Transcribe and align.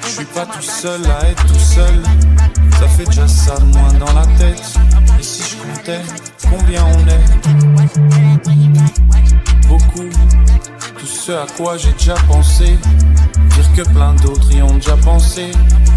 Je 0.00 0.08
suis 0.08 0.24
pas 0.24 0.46
tout 0.46 0.62
seul 0.62 1.02
à 1.10 1.28
être 1.28 1.46
tout 1.46 1.54
seul. 1.54 2.02
Ça 2.78 2.88
fait 2.88 3.04
déjà 3.04 3.28
ça 3.28 3.56
de 3.58 3.64
moins 3.66 3.92
dans 3.94 4.12
la 4.14 4.24
tête. 4.38 4.62
Et 5.18 5.22
si 5.22 5.42
je 5.42 5.56
comptais 5.62 6.00
combien 6.48 6.84
on 6.86 7.06
est 7.06 7.20
Beaucoup. 9.68 10.08
Tout 10.98 11.06
ce 11.06 11.32
à 11.32 11.46
quoi 11.56 11.76
j'ai 11.76 11.92
déjà 11.92 12.14
pensé. 12.28 12.78
Dire 13.50 13.72
que 13.76 13.82
plein 13.90 14.14
d'autres 14.14 14.50
y 14.52 14.62
ont 14.62 14.74
déjà 14.74 14.96
pensé. 14.96 15.50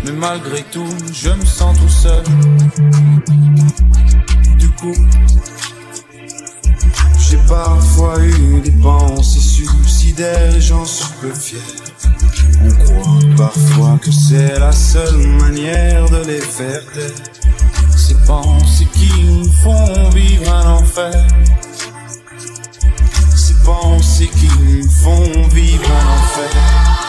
Mais 0.03 0.11
malgré 0.11 0.63
tout, 0.63 0.89
je 1.13 1.29
me 1.29 1.45
sens 1.45 1.79
tout 1.79 1.87
seul. 1.87 2.23
Du 4.57 4.69
coup, 4.71 4.95
j'ai 7.29 7.37
parfois 7.47 8.19
eu 8.23 8.59
des 8.61 8.71
pensées 8.71 9.39
suicidaires 9.39 10.59
j'en 10.59 10.83
suis 10.83 11.13
peu 11.21 11.31
fier. 11.31 11.61
On 12.63 12.71
croit 12.71 13.19
parfois 13.37 13.99
que 14.01 14.11
c'est 14.11 14.57
la 14.57 14.71
seule 14.71 15.27
manière 15.27 16.09
de 16.09 16.25
les 16.25 16.41
faire 16.41 16.81
taire. 16.93 17.11
Ces 17.95 18.15
pensées 18.25 18.87
qui 18.93 19.23
nous 19.23 19.51
font 19.63 20.09
vivre 20.09 20.51
un 20.51 20.77
enfer. 20.77 21.27
Ces 23.35 23.53
pensées 23.63 24.29
qui 24.29 24.49
nous 24.59 24.89
font 24.89 25.47
vivre 25.49 25.83
un 25.85 26.13
enfer. 26.15 27.08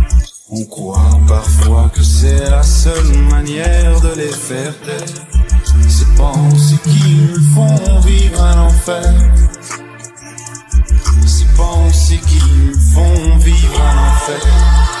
On 0.53 0.65
croit 0.65 1.17
parfois 1.29 1.89
que 1.95 2.03
c'est 2.03 2.49
la 2.49 2.61
seule 2.61 3.17
manière 3.29 4.01
de 4.01 4.13
les 4.15 4.27
faire 4.27 4.77
taire. 4.81 5.05
Ces 5.87 6.05
pensées 6.17 6.75
qui 6.83 7.15
nous 7.15 7.41
font 7.55 7.99
vivre 8.01 8.43
un 8.43 8.67
enfer. 8.67 9.13
Ces 11.25 11.45
pensées 11.55 12.19
qui 12.27 12.41
nous 12.65 12.77
font 12.93 13.37
vivre 13.37 13.81
un 13.81 14.09
enfer. 14.09 15.00